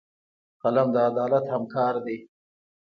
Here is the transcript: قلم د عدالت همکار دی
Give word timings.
قلم 0.61 0.87
د 0.93 0.97
عدالت 1.09 1.45
همکار 1.53 1.95
دی 2.05 2.17